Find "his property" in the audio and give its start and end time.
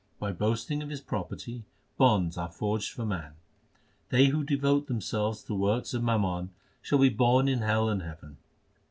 0.89-1.61